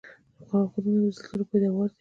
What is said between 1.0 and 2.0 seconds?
د زلزلو پیداوار دي.